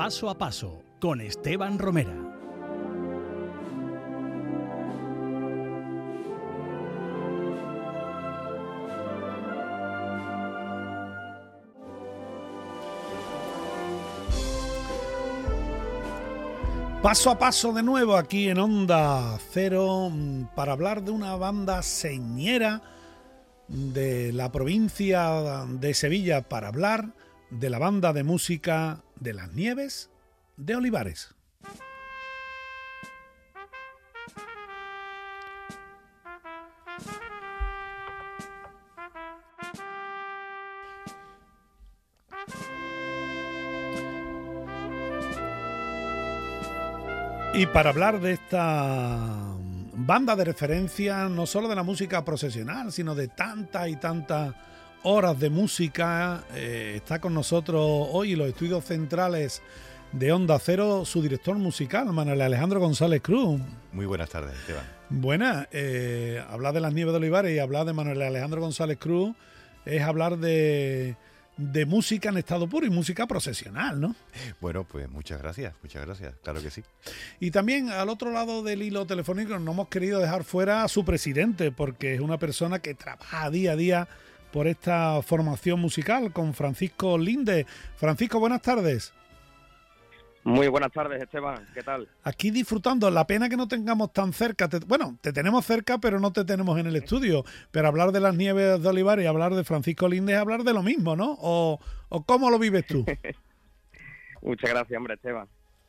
[0.00, 2.16] Paso a paso con Esteban Romera.
[17.02, 21.82] Paso a paso de nuevo aquí en Onda Cero mm, para hablar de una banda
[21.82, 22.80] señera
[23.68, 27.10] de la provincia de Sevilla para hablar
[27.50, 30.10] de la banda de música de las Nieves
[30.56, 31.34] de Olivares.
[47.52, 49.18] Y para hablar de esta
[49.92, 54.54] banda de referencia, no solo de la música procesional, sino de tantas y tantas
[55.02, 56.44] horas de música.
[56.54, 59.62] Eh, está con nosotros hoy en los estudios centrales
[60.12, 63.60] de Onda Cero su director musical, Manuel Alejandro González Cruz.
[63.92, 64.84] Muy buenas tardes, Esteban.
[65.08, 69.34] Buenas, eh, hablar de las nieves de Olivares y hablar de Manuel Alejandro González Cruz
[69.84, 71.16] es hablar de,
[71.56, 74.14] de música en estado puro y música procesional, ¿no?
[74.60, 76.82] Bueno, pues muchas gracias, muchas gracias, claro que sí.
[77.38, 81.04] Y también al otro lado del hilo telefónico no hemos querido dejar fuera a su
[81.04, 84.08] presidente, porque es una persona que trabaja día a día
[84.52, 87.66] por esta formación musical con Francisco Linde.
[87.96, 89.12] Francisco, buenas tardes.
[90.42, 91.66] Muy buenas tardes, Esteban.
[91.74, 92.08] ¿Qué tal?
[92.24, 93.10] Aquí disfrutando.
[93.10, 94.68] La pena que no tengamos tan cerca.
[94.86, 97.44] bueno, te tenemos cerca, pero no te tenemos en el estudio.
[97.70, 100.72] Pero hablar de las nieves de Olivar y hablar de Francisco Linde es hablar de
[100.72, 101.36] lo mismo, ¿no?
[101.40, 101.78] ¿O,
[102.08, 103.04] o cómo lo vives tú?
[104.42, 105.46] Muchas gracias, hombre, Esteban.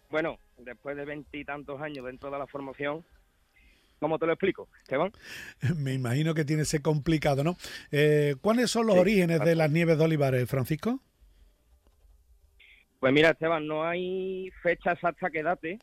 [0.10, 3.06] Bueno, después de veintitantos años dentro de la formación,
[4.02, 5.12] ¿Cómo te lo explico, Esteban?
[5.78, 7.56] Me imagino que tiene que ser complicado, ¿no?
[7.92, 11.00] Eh, ¿Cuáles son los orígenes de las nieves de Olivares, Francisco?
[13.00, 15.78] Pues mira, Esteban, no hay fecha exacta que date.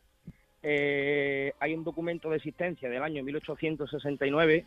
[0.63, 4.65] Eh, hay un documento de existencia del año 1869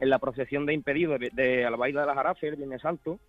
[0.00, 3.20] en la procesión de impedidos de, de Albaida de las Arafes, el Viernes Santo.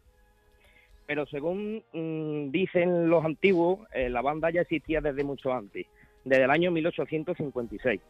[1.06, 5.86] Pero según mm, dicen los antiguos, eh, la banda ya existía desde mucho antes,
[6.26, 8.02] desde el año 1856.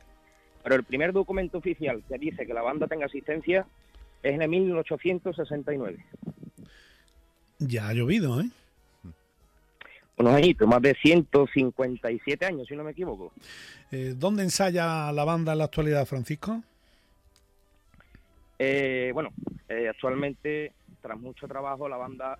[0.63, 3.65] Pero el primer documento oficial que dice que la banda tenga asistencia
[4.23, 6.05] es en el 1869.
[7.59, 8.49] Ya ha llovido, ¿eh?
[10.15, 13.33] Unos añitos, más de 157 años, si no me equivoco.
[13.91, 16.61] Eh, ¿Dónde ensaya la banda en la actualidad, Francisco?
[18.59, 19.31] Eh, bueno,
[19.67, 20.71] eh, actualmente,
[21.01, 22.37] tras mucho trabajo, la banda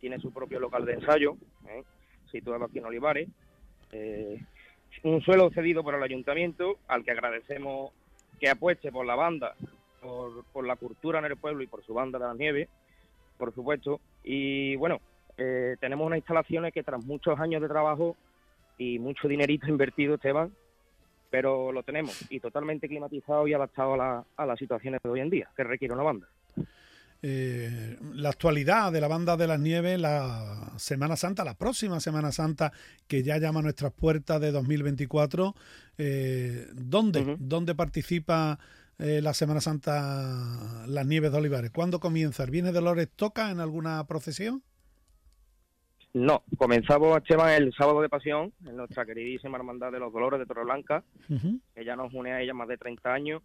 [0.00, 1.36] tiene su propio local de ensayo,
[1.68, 1.82] ¿eh?
[2.30, 3.28] situado aquí en Olivares.
[5.02, 7.92] Un suelo cedido por el ayuntamiento, al que agradecemos
[8.40, 9.54] que apueste por la banda,
[10.52, 12.68] por, la cultura en el pueblo y por su banda de la nieve,
[13.38, 14.00] por supuesto.
[14.22, 15.00] Y bueno,
[15.36, 18.16] eh, tenemos unas instalaciones que tras muchos años de trabajo
[18.78, 20.52] y mucho dinerito invertido, Esteban,
[21.30, 25.30] pero lo tenemos y totalmente climatizado y adaptado a, a las situaciones de hoy en
[25.30, 26.28] día que requiere una banda.
[27.26, 32.32] Eh, la actualidad de la banda de las nieves, la Semana Santa, la próxima Semana
[32.32, 32.70] Santa
[33.08, 35.54] que ya llama a nuestras puertas de 2024.
[35.96, 38.58] Eh, ¿dónde, ¿Dónde participa
[38.98, 41.70] eh, la Semana Santa las nieves de Olivares?
[41.70, 42.44] ¿Cuándo comienza?
[42.44, 44.62] ¿El Viernes de Dolores toca en alguna procesión?
[46.12, 50.44] No, comenzamos, Esteban, el sábado de pasión en nuestra queridísima Hermandad de los Dolores de
[50.44, 51.02] Torreblanca,
[51.74, 53.42] que ya nos une a ella más de 30 años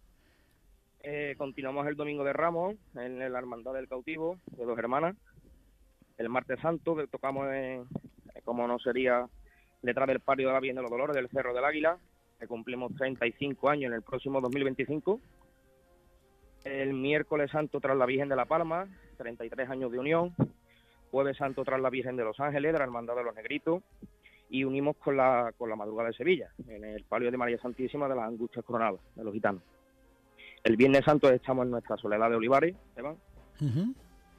[1.02, 5.16] eh, continuamos el domingo de Ramos en la Hermandad del Cautivo de dos hermanas.
[6.18, 7.86] El martes santo tocamos, en,
[8.44, 9.26] como no sería,
[9.80, 11.98] detrás del Pario de la Virgen de los Dolores del Cerro del Águila,
[12.38, 15.20] que cumplimos 35 años en el próximo 2025.
[16.64, 18.86] El miércoles santo tras la Virgen de la Palma,
[19.16, 20.34] 33 años de unión.
[21.10, 23.82] Jueves santo tras la Virgen de los Ángeles, de la Hermandad de los Negritos.
[24.50, 28.08] Y unimos con la, con la madrugada de Sevilla, en el palio de María Santísima
[28.08, 29.62] de las Angustias Coronadas, de los gitanos.
[30.64, 33.16] El Viernes Santo estamos en nuestra soledad de Olivares, Esteban.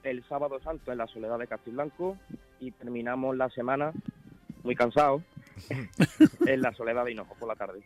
[0.04, 2.18] El Sábado Santo en la soledad de Castiblanco
[2.60, 3.92] y terminamos la semana
[4.64, 5.24] muy cansados
[6.46, 7.82] en la soledad de Hinojo por la tarde.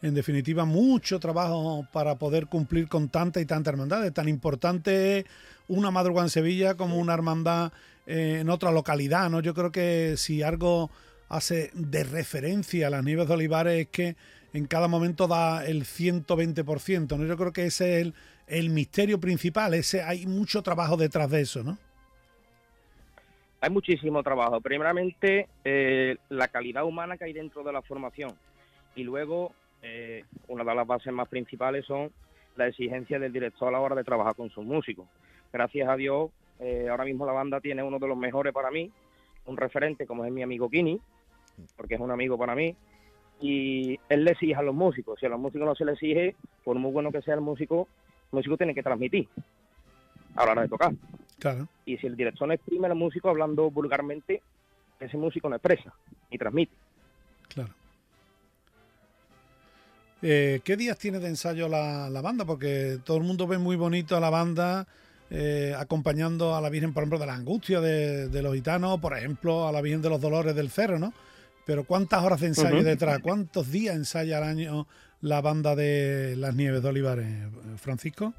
[0.00, 4.12] En definitiva, mucho trabajo para poder cumplir con tanta y tanta hermandad.
[4.12, 5.26] Tan importante
[5.68, 7.72] una madrugada en Sevilla como una hermandad
[8.06, 9.40] eh, en otra localidad, ¿no?
[9.40, 10.90] Yo creo que si algo
[11.32, 14.16] hace de referencia a las nieves de Olivares es que
[14.52, 17.24] en cada momento da el 120%, ¿no?
[17.24, 18.12] Yo creo que ese es
[18.46, 21.78] el, misterio principal, ese hay mucho trabajo detrás de eso, ¿no?
[23.62, 24.60] Hay muchísimo trabajo.
[24.60, 28.34] Primeramente, eh, la calidad humana que hay dentro de la formación.
[28.94, 32.10] Y luego, eh, una de las bases más principales son
[32.56, 35.06] la exigencia del director a la hora de trabajar con sus músicos.
[35.50, 36.30] Gracias a Dios,
[36.60, 38.90] eh, ahora mismo la banda tiene uno de los mejores para mí,
[39.46, 41.00] un referente como es mi amigo Kini,
[41.76, 42.76] porque es un amigo para mí,
[43.40, 45.18] y él le exige a los músicos.
[45.18, 47.88] Si a los músicos no se les exige, por muy bueno que sea el músico,
[48.30, 49.28] el músico tiene que transmitir
[50.36, 50.92] a la hora de tocar.
[51.38, 51.66] Claro.
[51.84, 54.42] Y si el director no exprime al músico hablando vulgarmente,
[55.00, 55.92] ese músico no expresa
[56.30, 56.72] y transmite.
[57.48, 57.70] Claro.
[60.22, 62.44] Eh, ¿Qué días tiene de ensayo la, banda?
[62.44, 64.86] Porque todo el mundo ve muy bonito a la banda
[65.30, 69.66] eh, acompañando a la Virgen, por ejemplo, de la Angustia de, los gitanos, por ejemplo,
[69.66, 71.12] a la Virgen de los Dolores del Cerro, ¿no?
[71.64, 73.20] Pero ¿cuántas horas de ensayo detrás?
[73.20, 74.86] ¿Cuántos días ensaya al año
[75.20, 77.28] la banda de las Nieves de Olivares,
[77.76, 78.34] Francisco?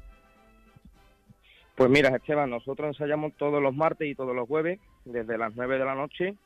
[1.74, 5.78] Pues mira, Esteban, nosotros ensayamos todos los martes y todos los jueves, desde las 9
[5.78, 6.36] de la noche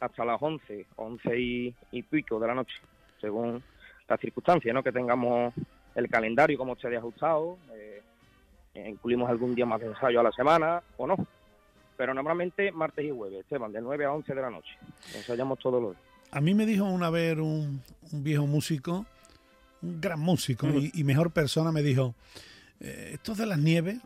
[0.00, 2.76] hasta las 11, 11 y, pico de la noche,
[3.20, 3.62] según
[4.06, 4.82] las circunstancias, ¿no?
[4.82, 5.54] Que tengamos
[5.94, 8.02] el calendario como esté ajustado, eh,
[8.74, 11.16] incluimos algún día más de ensayo a la semana o no.
[11.96, 14.76] Pero normalmente martes y jueves, Esteban, de 9 a 11 de la noche.
[15.14, 16.15] Ensayamos todos los días.
[16.36, 17.80] A mí me dijo una vez un,
[18.12, 19.06] viejo músico,
[19.80, 22.14] un gran músico y, mejor persona, me dijo,
[22.78, 23.96] eh, estos de las nieves,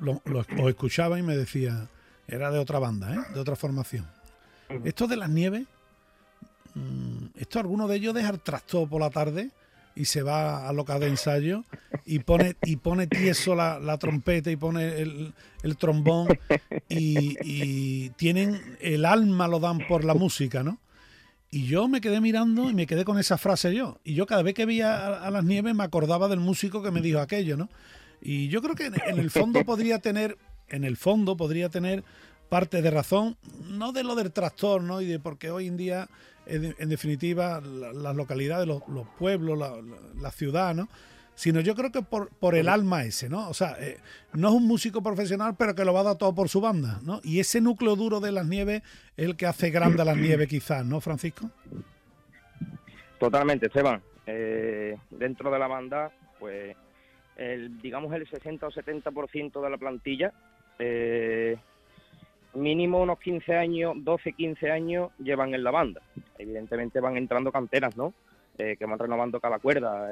[0.00, 0.20] lo,
[0.68, 1.86] escuchaba y me decía,
[2.26, 3.18] era de otra banda, ¿eh?
[3.32, 4.08] de otra formación.
[4.82, 5.68] Estos de las nieves,
[6.74, 9.50] mm, esto alguno de ellos deja el tractor por la tarde
[9.94, 11.62] y se va a local de ensayo
[12.06, 16.26] y pone y pone tieso la, trompeta y pone el, trombón
[16.88, 20.80] y, y, tienen el alma lo dan por la música, ¿no?
[21.50, 23.98] Y yo me quedé mirando y me quedé con esa frase yo.
[24.04, 27.00] Y yo cada vez que veía a, las nieves me acordaba del músico que me
[27.00, 27.68] dijo aquello, ¿no?
[28.22, 30.38] Y yo creo que en, el fondo podría tener,
[30.68, 32.04] en el fondo podría tener
[32.48, 33.36] parte de razón,
[33.68, 36.08] no de lo del trastorno y de porque hoy en día,
[36.46, 38.82] en, definitiva, las localidades, los,
[39.18, 39.74] pueblos, la,
[40.20, 40.88] la ciudad, ¿no?
[41.40, 43.48] Sino yo creo que por, por el alma ese, ¿no?
[43.48, 43.96] O sea, eh,
[44.34, 47.00] no es un músico profesional, pero que lo va a dar todo por su banda,
[47.02, 47.20] ¿no?
[47.24, 48.82] Y ese núcleo duro de las nieves
[49.16, 51.48] es el que hace grande a las nieves quizás, ¿no, Francisco?
[53.18, 54.02] Totalmente, Esteban.
[54.26, 56.76] Eh, dentro de la banda, pues,
[57.36, 60.34] el, digamos el 60 o 70% de la plantilla,
[60.78, 61.56] eh,
[62.52, 66.02] mínimo unos 15 años, 12, 15 años llevan en la banda.
[66.36, 68.12] Evidentemente van entrando canteras, ¿no?
[68.58, 70.10] que van renovando cada cuerda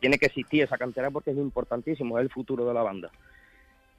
[0.00, 3.10] tiene que existir esa cantera porque es importantísimo, es el futuro de la banda.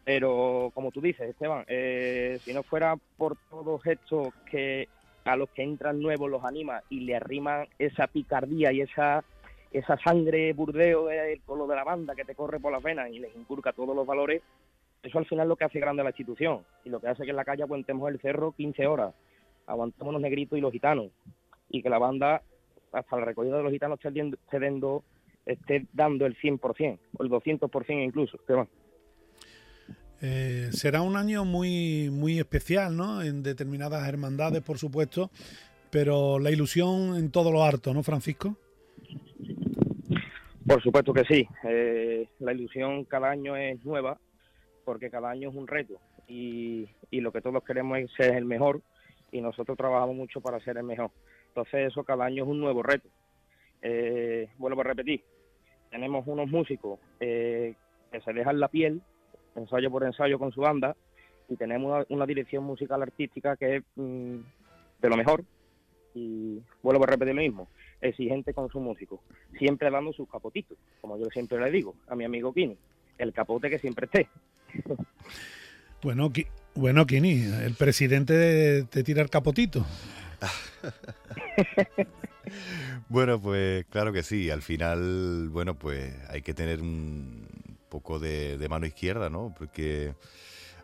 [0.03, 4.89] Pero como tú dices, Esteban, eh, si no fuera por todos estos que
[5.23, 9.23] a los que entran nuevos los anima y le arriman esa picardía y esa
[9.71, 13.19] esa sangre burdeo del color de la banda que te corre por las venas y
[13.19, 14.41] les inculca todos los valores,
[15.01, 17.23] eso al final es lo que hace grande a la institución y lo que hace
[17.23, 19.13] que en la calle aguantemos el cerro 15 horas,
[19.65, 21.07] aguantemos los negritos y los gitanos
[21.69, 22.41] y que la banda,
[22.91, 25.03] hasta la recogida de los gitanos, esté cediendo
[25.45, 28.39] esté dando el 100% o el 200% incluso.
[30.21, 33.21] Eh, será un año muy, muy especial, ¿no?
[33.21, 35.31] En determinadas hermandades, por supuesto,
[35.89, 38.55] pero la ilusión en todo lo harto, ¿no, Francisco?
[40.65, 41.47] Por supuesto que sí.
[41.63, 44.19] Eh, la ilusión cada año es nueva,
[44.85, 48.45] porque cada año es un reto y, y lo que todos queremos es ser el
[48.45, 48.81] mejor
[49.31, 51.11] y nosotros trabajamos mucho para ser el mejor.
[51.47, 53.09] Entonces eso cada año es un nuevo reto.
[53.81, 55.23] Eh, vuelvo a repetir,
[55.91, 57.75] tenemos unos músicos eh,
[58.11, 59.01] que se dejan la piel,
[59.55, 60.95] ensayo por ensayo con su banda,
[61.49, 64.37] y tenemos una, dirección musical artística que es mm,
[65.01, 65.43] de lo mejor.
[66.13, 67.67] Y vuelvo a repetir lo mismo,
[68.01, 69.21] exigente con su músico,
[69.57, 72.77] siempre dando sus capotitos, como yo siempre le digo a mi amigo Kini,
[73.17, 74.27] el capote que siempre esté.
[76.03, 76.31] Bueno,
[76.73, 79.85] bueno Kini, el presidente te tira el capotito.
[83.11, 84.49] bueno, pues claro que sí.
[84.49, 87.45] Al final, bueno, pues hay que tener un
[87.89, 89.53] poco de, mano izquierda, ¿no?
[89.57, 90.15] Porque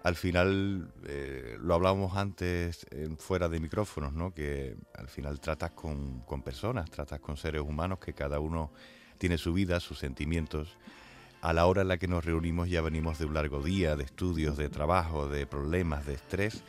[0.03, 2.85] al final, eh, lo hablábamos antes
[3.17, 4.33] fuera de micrófonos, ¿no?
[4.33, 8.71] Que al final tratas con, con personas, tratas con seres humanos que cada uno
[9.17, 10.77] tiene su vida, sus sentimientos.
[11.39, 14.03] A la hora en la que nos reunimos ya venimos de un largo día, de
[14.03, 16.61] estudios, de trabajo, de problemas, de estrés.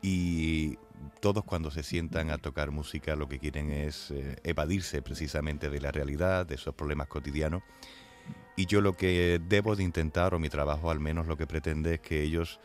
[0.00, 0.78] Y
[1.20, 5.80] todos cuando se sientan a tocar música lo que quieren es eh, evadirse precisamente de
[5.80, 7.62] la realidad, de esos problemas cotidianos.
[8.56, 11.94] Y yo lo que debo de intentar, o mi trabajo al menos lo que pretende
[11.94, 12.60] es que ellos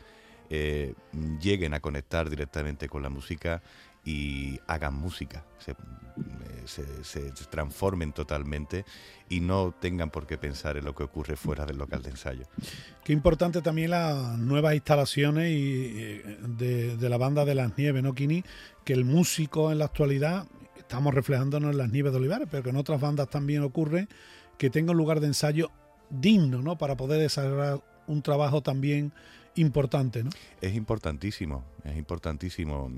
[0.48, 0.94] eh,
[1.40, 3.62] lleguen a conectar directamente con la música
[4.04, 5.74] y hagan música, se,
[7.04, 8.84] se, transformen totalmente
[9.28, 12.44] y no tengan por qué pensar en lo que ocurre fuera del local de ensayo.
[13.04, 16.38] Qué importante también las nuevas instalaciones y, eh,
[16.98, 18.44] de, la banda de las nieves, ¿no, Kini?
[18.84, 22.70] Que el músico en la actualidad, estamos reflejándonos en las nieves de Olivares, pero que
[22.70, 24.08] en otras bandas también ocurre,
[24.58, 25.70] que tenga un lugar de ensayo
[26.10, 26.76] digno, ¿no?
[26.76, 29.12] Para poder desarrollar un trabajo también
[29.56, 30.30] importante, ¿no?
[30.60, 32.90] Es importantísimo, es importantísimo.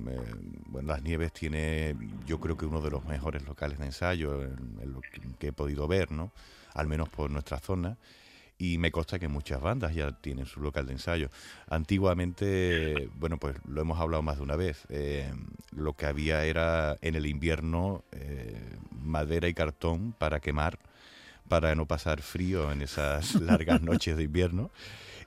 [0.66, 1.96] bueno, Las Nieves tiene,
[2.26, 5.00] yo creo que uno de los mejores locales de ensayo en, lo
[5.38, 6.32] que he podido ver, ¿no?
[6.74, 7.96] Al menos por nuestra zona
[8.58, 11.28] y me consta que muchas bandas ya tienen su local de ensayo.
[11.68, 15.32] Antiguamente, bueno, pues lo hemos hablado más de una vez, eh,
[15.72, 20.78] lo que había era en el invierno eh, madera y cartón para quemar,
[21.48, 24.70] para no pasar frío en esas largas noches de invierno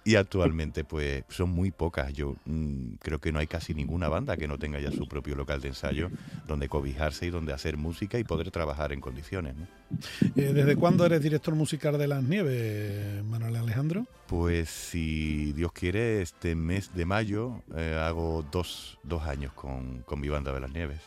[0.07, 2.13] y actualmente pues son muy pocas.
[2.13, 5.35] Yo mm, creo que no hay casi ninguna banda que no tenga ya su propio
[5.35, 6.09] local de ensayo
[6.47, 9.55] donde cobijarse y donde hacer música y poder trabajar en condiciones.
[10.37, 14.07] Eh, ¿Desde cuándo eres director musical de Las Nieves, Manuel Alejandro?
[14.27, 20.21] Pues si Dios quiere, este mes de mayo eh, hago dos, dos años con, con,
[20.21, 20.99] mi banda de Las Nieves.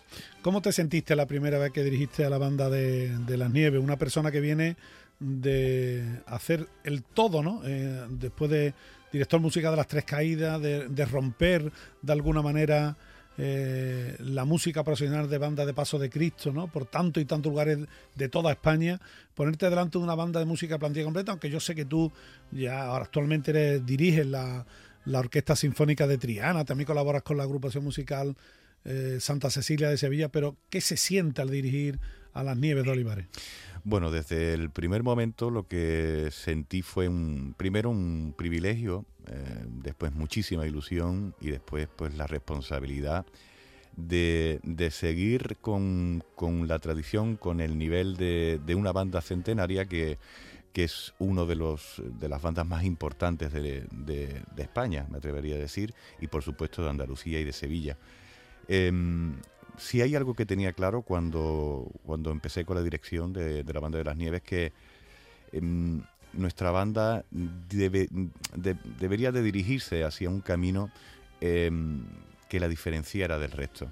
[0.42, 3.80] ¿Cómo te sentiste la primera vez que dirigiste a la banda de, de Las Nieves?
[3.82, 4.76] Una persona que viene
[5.20, 7.60] de hacer el todo, ¿no?
[7.64, 8.74] Eh, después de
[9.12, 12.96] director música de las tres caídas, de, romper de alguna manera
[13.36, 16.68] eh, la música profesional de banda de Paso de Cristo, ¿no?
[16.68, 17.78] Por tanto y tantos lugares
[18.14, 19.00] de toda España,
[19.34, 22.10] ponerte delante de una banda de música plantilla completa, aunque yo sé que tú
[22.50, 24.64] ya ahora actualmente eres, diriges la,
[25.12, 28.36] Orquesta Sinfónica de Triana, también colaboras con la agrupación musical
[28.84, 31.98] eh, Santa Cecilia de Sevilla, pero ¿qué se siente al dirigir
[32.32, 33.26] a las Nieves de Olivares?
[33.84, 40.12] Bueno, desde el primer momento lo que sentí fue un, primero un privilegio, eh, después
[40.12, 43.24] muchísima ilusión y después pues la responsabilidad
[43.96, 46.22] de, seguir con,
[46.66, 50.18] la tradición, con el nivel de, una banda centenaria que,
[50.74, 55.94] es uno de los de las bandas más importantes de, España, me atrevería a decir,
[56.20, 57.98] y por supuesto de Andalucía y de Sevilla.
[58.66, 59.36] Em,
[59.80, 63.98] si hay algo que tenía claro cuando, cuando empecé con la dirección de, la Banda
[63.98, 64.72] de las Nieves, que
[65.52, 70.90] em, nuestra banda debería de dirigirse hacia un camino
[71.40, 72.04] em,
[72.48, 73.90] que la diferenciara del resto.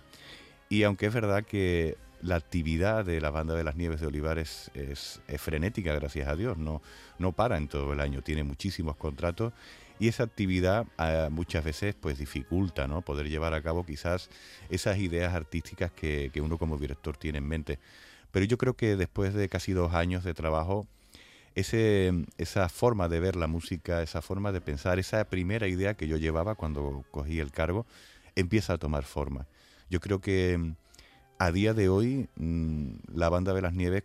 [0.68, 4.70] Y aunque es verdad que la actividad de la Banda de las Nieves de Olivares
[4.74, 6.82] es, es, frenética, gracias a Dios, no,
[7.18, 9.52] no para en todo el año, tiene muchísimos contratos
[9.98, 13.02] y esa actividad ah, muchas veces pues dificulta ¿no?
[13.02, 14.30] poder llevar a cabo quizás
[14.70, 17.78] esas ideas artísticas que, uno como director tiene en mente.
[18.30, 20.86] Pero yo creo que después de casi dos años de trabajo,
[21.54, 26.06] ese, esa forma de ver la música, esa forma de pensar, esa primera idea que
[26.06, 27.86] yo llevaba cuando cogí el cargo,
[28.36, 29.46] empieza a tomar forma.
[29.90, 30.74] Yo creo que mm,
[31.38, 34.04] a día de hoy mm, la banda de las nieves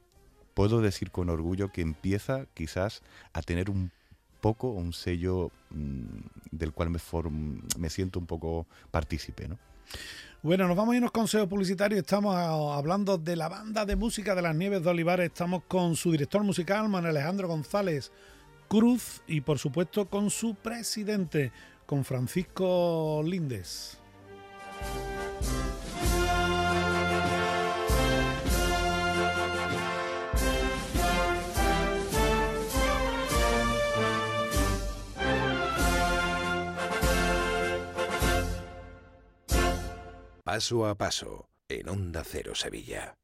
[0.53, 3.01] puedo decir con orgullo que empieza quizás
[3.33, 3.91] a tener un
[4.43, 6.19] poco un sello mm,
[6.51, 6.99] del cual me,
[7.79, 9.57] me siento un poco partícipe, ¿no?
[10.41, 12.01] Bueno, nos vamos a con consejos publicitarios.
[12.01, 15.27] Estamos hablando de la banda de música de las Nieves de Olivares.
[15.27, 18.11] Estamos con su director musical, Manuel Alejandro González
[18.67, 21.53] Cruz, y por supuesto con su presidente,
[21.85, 23.97] con Francisco Lindes.
[40.53, 43.17] Paso a paso, en Onda Cero Sevilla.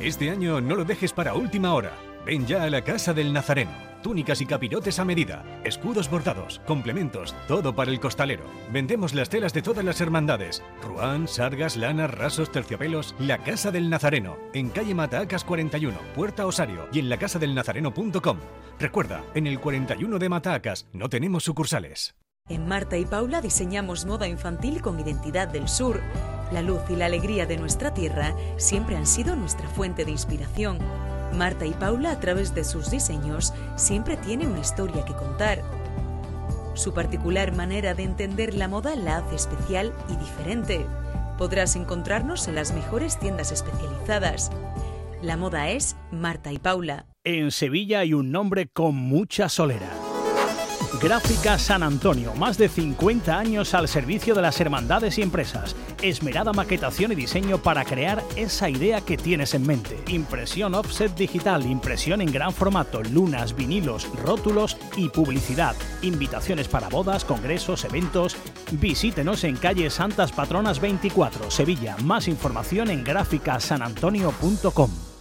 [0.00, 1.92] Este año no lo dejes para última hora.
[2.24, 3.70] Ven ya a la Casa del Nazareno.
[4.02, 8.42] Túnicas y capirotes a medida, escudos bordados, complementos, todo para el costalero.
[8.72, 10.60] Vendemos las telas de todas las hermandades.
[10.82, 13.14] Ruán, sargas, lanas, rasos, terciopelos.
[13.20, 18.38] La Casa del Nazareno, en calle Matacas 41, Puerta Osario y en lacasadelnazareno.com.
[18.80, 22.16] Recuerda, en el 41 de Matacas no tenemos sucursales.
[22.48, 26.00] En Marta y Paula diseñamos moda infantil con identidad del sur.
[26.52, 30.78] La luz y la alegría de nuestra tierra siempre han sido nuestra fuente de inspiración.
[31.32, 35.62] Marta y Paula, a través de sus diseños, siempre tiene una historia que contar.
[36.74, 40.86] Su particular manera de entender la moda la hace especial y diferente.
[41.36, 44.50] Podrás encontrarnos en las mejores tiendas especializadas.
[45.22, 47.06] La moda es Marta y Paula.
[47.24, 50.05] En Sevilla hay un nombre con mucha solera
[51.00, 55.76] Gráfica San Antonio, más de 50 años al servicio de las hermandades y empresas.
[56.02, 59.98] Esmerada maquetación y diseño para crear esa idea que tienes en mente.
[60.08, 65.74] Impresión offset digital, impresión en gran formato, lunas, vinilos, rótulos y publicidad.
[66.02, 68.36] Invitaciones para bodas, congresos, eventos.
[68.72, 71.96] Visítenos en calle Santas Patronas 24, Sevilla.
[72.04, 75.15] Más información en gráficasanantonio.com.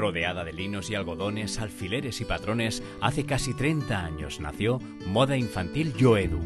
[0.00, 5.94] Rodeada de linos y algodones, alfileres y patrones, hace casi 30 años nació Moda Infantil
[5.94, 6.40] Yoedu.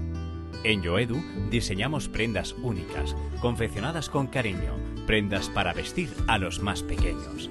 [0.65, 4.75] En Yoedu diseñamos prendas únicas, confeccionadas con cariño,
[5.07, 7.51] prendas para vestir a los más pequeños.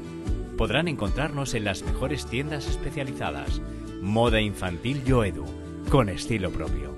[0.58, 3.62] Podrán encontrarnos en las mejores tiendas especializadas.
[4.02, 5.46] Moda Infantil Yoedu,
[5.90, 6.94] con estilo propio.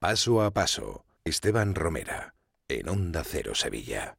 [0.00, 2.33] Paso a paso, Esteban Romera
[2.80, 4.16] en Onda Cero Sevilla.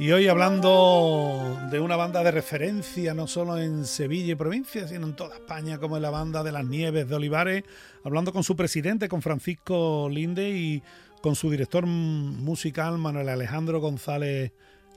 [0.00, 5.06] Y hoy hablando de una banda de referencia, no solo en Sevilla y provincia, sino
[5.06, 7.64] en toda España, como es la banda de las Nieves de Olivares,
[8.04, 10.82] hablando con su presidente, con Francisco Linde y
[11.20, 14.52] con su director musical, Manuel Alejandro González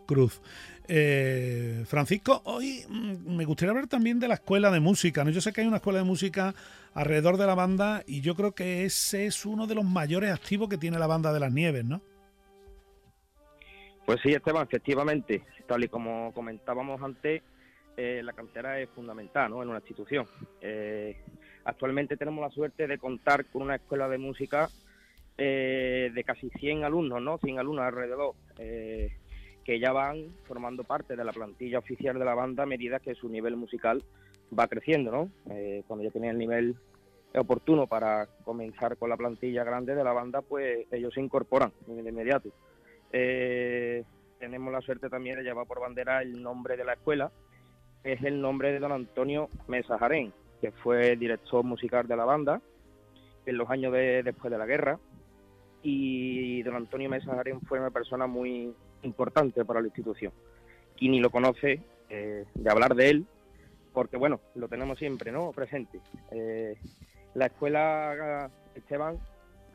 [0.05, 0.39] Cruz.
[0.87, 5.23] Eh, Francisco, hoy mm, me gustaría hablar también de la escuela de música.
[5.23, 5.29] ¿no?
[5.29, 6.53] Yo sé que hay una escuela de música
[6.93, 10.69] alrededor de la banda y yo creo que ese es uno de los mayores activos
[10.69, 12.01] que tiene la banda de las Nieves, ¿no?
[14.05, 17.43] Pues sí, Esteban, efectivamente, tal y como comentábamos antes,
[17.95, 19.61] eh, la cantera es fundamental ¿no?
[19.61, 20.25] en una institución.
[20.59, 21.17] Eh,
[21.63, 24.69] actualmente tenemos la suerte de contar con una escuela de música
[25.37, 27.37] eh, de casi 100 alumnos, ¿no?
[27.37, 28.35] 100 alumnos alrededor,
[29.63, 33.15] que ya van formando parte de la plantilla oficial de la banda a medida que
[33.15, 34.03] su nivel musical
[34.57, 35.29] va creciendo, ¿no?
[35.87, 36.75] cuando ya tienen el nivel
[37.35, 42.09] oportuno para comenzar con la plantilla grande de la banda, pues ellos se incorporan de
[42.09, 42.49] inmediato.
[43.13, 44.03] Eh,
[44.39, 47.31] tenemos la suerte también de llevar por bandera el nombre de la escuela,
[48.03, 52.61] es el nombre de don Antonio Mesa Jarén, que fue director musical de la banda
[53.45, 54.99] en los años de, después de la guerra.
[55.83, 60.31] Y don Antonio Mesa Jarén fue una persona muy importante para la institución.
[60.97, 63.25] Quien ni lo conoce, eh, de hablar de él,
[63.93, 65.51] porque bueno, lo tenemos siempre ¿no?
[65.51, 65.99] presente.
[66.31, 66.75] Eh,
[67.33, 69.17] la escuela Esteban,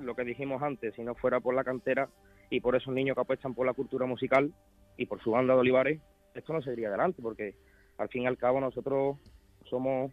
[0.01, 2.09] lo que dijimos antes, si no fuera por la cantera,
[2.51, 4.53] y por esos niños que apuestan por la cultura musical
[4.97, 6.01] y por su banda de Olivares,
[6.35, 7.55] esto no seguiría adelante, porque
[7.99, 9.17] al fin y al cabo nosotros
[9.65, 10.11] somos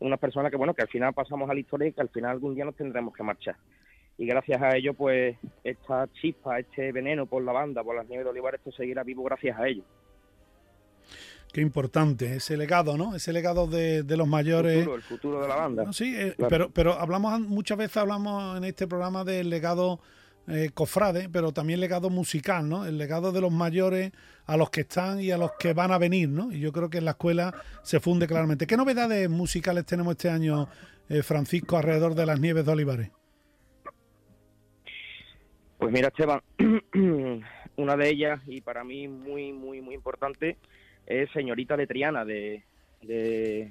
[0.00, 2.32] unas personas que, bueno, que al final pasamos a la historia y que al final
[2.32, 3.56] algún día nos tendremos que marchar.
[4.22, 8.24] Y gracias a ello, pues, esta chispa, este veneno por la banda, por las nieves
[8.24, 9.84] de Olivares, esto seguirá vivo gracias a ellos.
[11.52, 13.16] Qué importante ese legado, ¿no?
[13.16, 14.74] Ese legado de, los mayores.
[14.74, 15.92] El futuro, el futuro de la banda.
[15.92, 19.98] sí, eh, pero, pero hablamos muchas veces hablamos en este programa del legado
[20.46, 22.86] eh, cofrade, pero también legado musical, ¿no?
[22.86, 24.12] El legado de los mayores
[24.46, 26.52] a los que están y a los que van a venir, ¿no?
[26.52, 28.68] Y yo creo que en la escuela se funde claramente.
[28.68, 30.68] ¿Qué novedades musicales tenemos este año,
[31.08, 33.10] eh, Francisco, alrededor de las nieves de Olivares?
[35.82, 36.40] Pues mira, Esteban,
[37.76, 40.56] una de ellas, y para mí muy, muy, muy importante,
[41.06, 42.62] es Señorita de Triana, de,
[43.00, 43.68] de,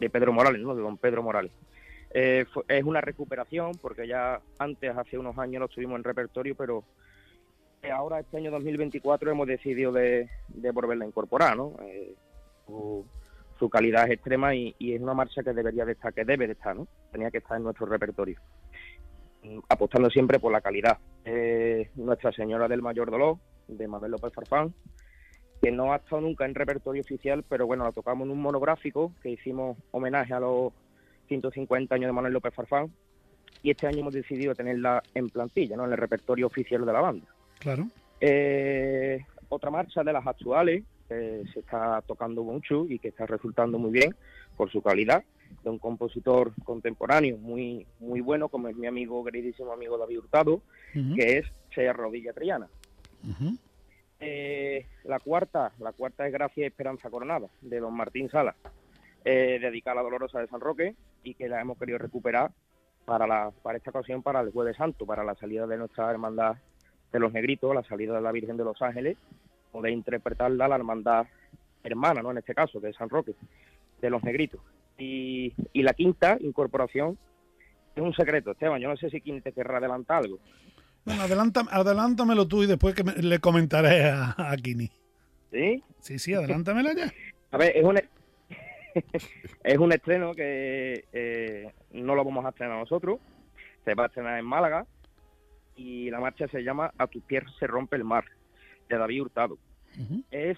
[0.00, 0.74] de Pedro Morales, ¿no?
[0.74, 1.52] De don Pedro Morales.
[2.14, 6.84] Eh, es una recuperación porque ya antes, hace unos años, lo tuvimos en repertorio, pero
[7.92, 10.30] ahora, este año 2024, hemos decidido de,
[10.72, 11.74] volverla a incorporar, ¿no?
[11.82, 12.14] Eh,
[13.58, 16.54] su, calidad es extrema y, es una marcha que debería de estar, que debe de
[16.54, 16.88] estar, ¿no?
[17.10, 18.40] Tenía que estar en nuestro repertorio.
[19.42, 20.96] Mm, apostando siempre por la calidad.
[21.94, 24.74] Nuestra Señora del Mayor Dolor, de Manuel López Farfán,
[25.60, 29.12] que no ha estado nunca en repertorio oficial, pero bueno, la tocamos en un monográfico
[29.22, 30.72] que hicimos homenaje a los
[31.28, 32.92] 150 años de Manuel López Farfán
[33.62, 35.84] y este año hemos decidido tenerla en plantilla, ¿no?
[35.84, 37.26] en el repertorio oficial de la banda.
[37.60, 37.86] Claro.
[38.20, 43.78] Eh, otra marcha de las actuales que se está tocando mucho y que está resultando
[43.78, 44.14] muy bien
[44.56, 45.22] por su calidad,
[45.62, 50.62] de un compositor contemporáneo muy muy bueno como es mi amigo, queridísimo amigo David Hurtado,
[50.92, 52.68] que es Se Rodilla Triana.
[54.24, 58.54] Eh, la cuarta, la cuarta es Gracia y Esperanza Coronada, de don Martín Sala,
[59.24, 62.52] eh, dedicada a la Dolorosa de San Roque, y que la hemos querido recuperar
[63.04, 66.56] para, la, para esta ocasión, para el Jueves Santo, para la salida de nuestra hermandad
[67.12, 69.16] de los Negritos, la salida de la Virgen de los Ángeles,
[69.72, 71.26] o de interpretarla la hermandad
[71.82, 72.30] hermana, ¿no?
[72.30, 73.34] En este caso, que es San Roque,
[74.00, 74.60] de los Negritos.
[75.02, 77.18] Y, y la quinta incorporación
[77.96, 78.80] es un secreto, Esteban.
[78.80, 80.38] Yo no sé si quien te querrá adelantar algo.
[81.04, 84.90] Bueno, adelanta, adelántamelo tú y después que le comentaré a, a Kini.
[85.50, 85.82] ¿Sí?
[85.98, 87.12] Sí, sí, adelántamelo ya.
[87.50, 87.98] A ver, es un,
[89.64, 93.18] es un estreno que eh, no lo vamos a estrenar nosotros,
[93.84, 94.86] se va a estrenar en Málaga
[95.74, 98.24] y la marcha se llama A tu pies se rompe el mar,
[98.88, 99.58] de David Hurtado.
[100.30, 100.56] Es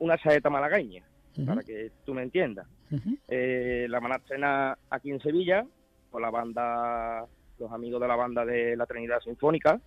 [0.00, 1.04] una saeta malagueña,
[1.46, 2.66] para que tú me entiendas.
[3.28, 5.66] Eh, la van a estrenar aquí en Sevilla
[6.10, 7.26] con la banda,
[7.58, 9.80] los amigos de la banda de la Trinidad Sinfónica.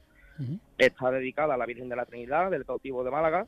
[0.77, 3.47] Está dedicada a la Virgen de la Trinidad del cautivo de Málaga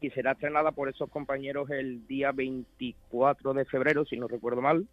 [0.00, 4.86] y será estrenada por esos compañeros el día 24 de febrero, si no recuerdo mal,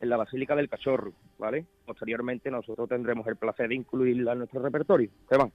[0.00, 1.64] en la Basílica del Cachorro, ¿vale?
[1.86, 5.10] Posteriormente nosotros tendremos el placer de incluirla en nuestro repertorio.
[5.22, 5.52] Esteban,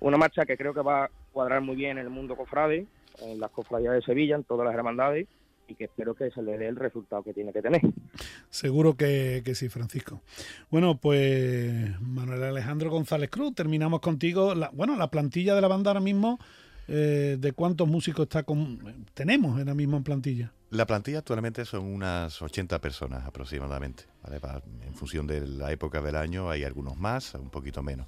[0.00, 2.86] una marcha que creo que va a cuadrar muy bien en el mundo cofrade,
[3.22, 5.28] en las cofradías de Sevilla, en todas las hermandades,
[5.70, 7.80] y que espero que se le dé el resultado que tiene que tener.
[8.50, 10.20] Seguro que, sí, Francisco.
[10.70, 14.54] Bueno, pues Manuel Alejandro González Cruz, terminamos contigo.
[14.54, 16.38] La, bueno, la plantilla de la banda ahora mismo,
[16.88, 20.52] eh, ¿de cuántos músicos está con, tenemos en la misma plantilla?
[20.70, 24.04] La plantilla actualmente son unas 80 personas aproximadamente.
[24.30, 28.06] en función de la época del año hay algunos más, un poquito menos.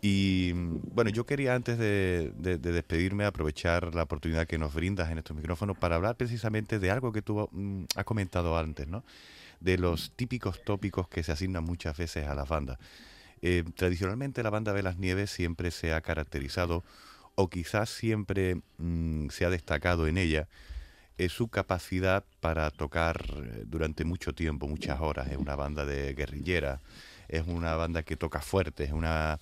[0.00, 5.36] Y bueno, yo quería antes de, despedirme aprovechar la oportunidad que nos brindas en estos
[5.36, 9.04] micrófonos para hablar precisamente de algo que tú mm, has comentado antes, ¿no?
[9.60, 12.78] De los típicos tópicos que se asignan muchas veces a las bandas.
[13.42, 16.84] Eh, tradicionalmente la banda de las Nieves siempre se ha caracterizado,
[17.34, 20.48] o quizás siempre mm, se ha destacado en ella,
[21.18, 25.28] eh, su capacidad para tocar eh, durante mucho tiempo, muchas horas.
[25.28, 26.80] Es una banda de guerrillera,
[27.28, 29.38] es una banda que toca fuerte, es una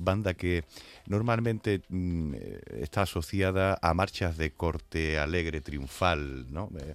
[0.00, 0.64] banda que
[1.06, 6.70] normalmente mm, eh, está asociada a marchas de corte alegre, triunfal, ¿no?
[6.78, 6.94] Eh,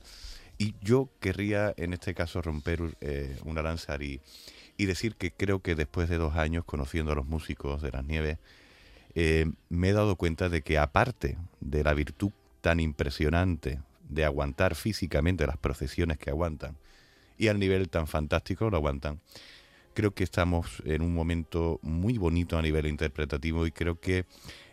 [0.57, 4.21] y yo querría en este caso romper eh, una lanza y,
[4.77, 8.05] y, decir que creo que después de dos años conociendo a los músicos de las
[8.05, 8.37] nieves,
[9.69, 15.47] me he dado cuenta de que aparte de la virtud tan impresionante de aguantar físicamente
[15.47, 16.75] las procesiones que aguantan,
[17.37, 19.19] y al nivel tan fantástico lo aguantan,
[19.95, 24.25] creo que estamos en un momento muy bonito a nivel interpretativo y creo que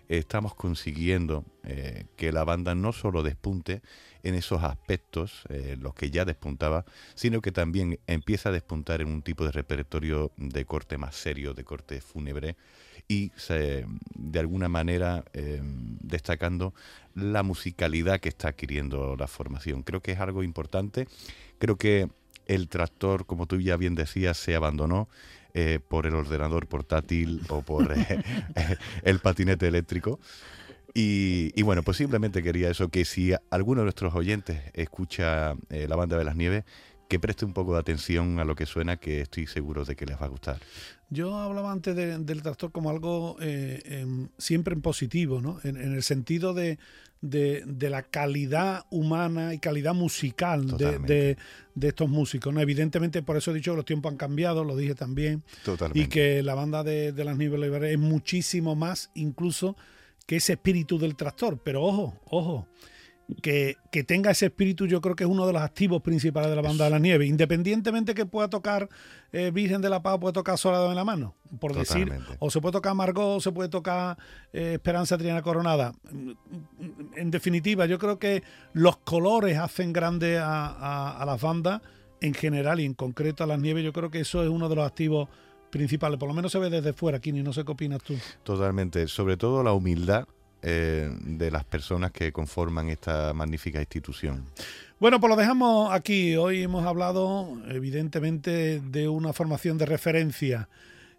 [0.09, 3.81] estamos consiguiendo eh, que la banda no solo despunte
[4.25, 9.09] en esos aspectos, eh, los que ya despuntaba, sino que también empieza a despuntar en
[9.09, 12.57] un tipo de repertorio de corte más serio, de corte fúnebre,
[13.09, 13.33] y
[14.15, 16.73] de alguna manera em, destacando
[17.15, 19.83] la musicalidad que está adquiriendo la formación.
[19.83, 21.09] Creo que es algo importante,
[21.59, 22.09] creo que
[22.55, 25.09] el tractor, como tú ya bien decías, se abandonó
[25.55, 28.23] eh, por el ordenador portátil o por eh,
[29.03, 30.19] el patinete eléctrico.
[30.95, 35.97] Y, bueno, pues simplemente quería eso, que si alguno de nuestros oyentes escucha eh, la
[35.97, 36.65] banda de las nieves,
[37.13, 40.07] que preste un poco de atención a lo que suena, que estoy seguro de que
[40.07, 40.59] les va a gustar.
[41.11, 43.37] Yo hablaba antes del tractor como algo
[44.39, 45.61] siempre en positivo, ¿no?
[45.63, 46.79] En, el sentido de,
[47.21, 51.37] de, la calidad humana y calidad musical de,
[51.79, 52.55] estos músicos.
[52.55, 52.63] ¿no?
[52.63, 55.43] Evidentemente, por eso he dicho que los tiempos han cambiado, lo dije también.
[55.93, 59.77] Y que la banda de, las Nieves es muchísimo más incluso
[60.25, 61.61] que ese espíritu del tractor.
[61.63, 62.69] Pero ojo, ojo,
[63.41, 66.63] que, tenga ese espíritu yo creo que es uno de los activos principales de la
[66.63, 68.89] banda de la nieve, independientemente que pueda tocar
[69.33, 72.61] eh, Virgen de la Paz, puede tocar Solado en la mano, por decir, o se
[72.61, 74.19] puede tocar Margot, o se puede tocar
[74.53, 75.93] eh, Esperanza Triana Coronada.
[77.17, 78.43] En definitiva, yo creo que
[78.73, 81.81] los colores hacen grande a, a las bandas
[82.21, 84.77] en general y en concreto a las nieves, yo creo que eso es uno de
[84.77, 85.29] los activos
[85.71, 88.15] principales, por lo menos se ve desde fuera, Kini, no sé qué opinas tú.
[88.45, 90.29] Totalmente, sobre todo la humildad
[90.63, 94.47] eh, de las personas que conforman esta magnífica institución.
[95.01, 96.37] Bueno, pues lo dejamos aquí.
[96.37, 100.69] Hoy hemos hablado, evidentemente, de una formación de referencia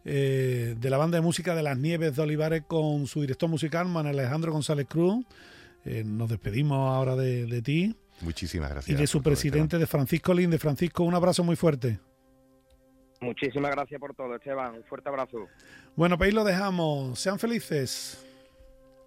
[0.05, 3.87] eh, de la banda de música de las Nieves de Olivares con su director musical,
[3.87, 5.25] Manuel Alejandro González Cruz.
[5.85, 7.95] Eh, nos despedimos ahora de, ti.
[8.21, 8.97] Muchísimas gracias.
[8.97, 10.57] Y de su presidente, de Francisco Linde.
[10.57, 11.99] Francisco, un abrazo muy fuerte.
[13.19, 14.75] Muchísimas gracias por todo, Esteban.
[14.75, 15.47] Un fuerte abrazo.
[15.95, 17.19] Bueno, pues ahí lo dejamos.
[17.19, 18.25] Sean felices.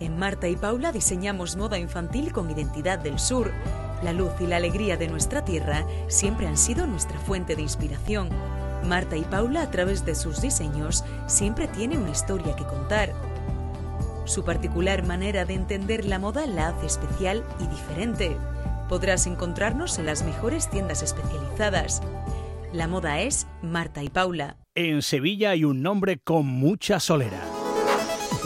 [0.00, 3.52] En Marta y Paula diseñamos moda infantil con identidad del sur.
[4.02, 8.30] La luz y la alegría de nuestra tierra siempre han sido nuestra fuente de inspiración.
[8.88, 13.12] Marta y Paula, a través de sus diseños, siempre tiene una historia que contar.
[14.24, 18.38] Su particular manera de entender la moda la hace especial y diferente.
[18.88, 22.00] Podrás encontrarnos en las mejores tiendas especializadas.
[22.72, 24.56] La moda es Marta y Paula.
[24.74, 27.59] En Sevilla hay un nombre con mucha solera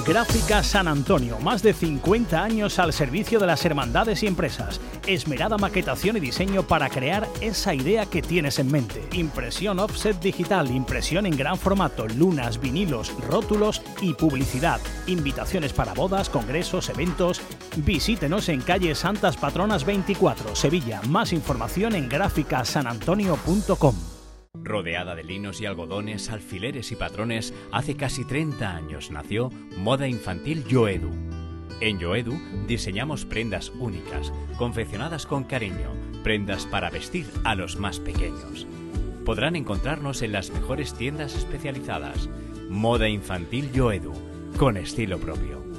[0.07, 4.79] Gráfica San Antonio, más de 50 años al servicio de las hermandades y empresas.
[5.07, 9.03] Esmerada maquetación y diseño para crear esa idea que tienes en mente.
[9.12, 14.79] Impresión offset digital, impresión en gran formato, lunas, vinilos, rótulos y publicidad.
[15.07, 17.40] Invitaciones para bodas, congresos, eventos.
[17.77, 21.01] Visítenos en calle Santas Patronas 24, Sevilla.
[21.09, 24.13] Más información en gráficasanantonio.com.
[24.62, 30.64] Rodeada de linos y algodones, alfileres y patrones, hace casi 30 años nació Moda Infantil
[30.64, 31.11] Yoedu.
[31.81, 32.33] En Yoedu
[32.67, 35.90] diseñamos prendas únicas, confeccionadas con cariño,
[36.23, 38.67] prendas para vestir a los más pequeños.
[39.25, 42.29] podrán encontrarnos en las mejores tiendas especializadas.
[42.69, 44.12] Moda infantil Yoedu,
[44.59, 45.73] con estilo propio.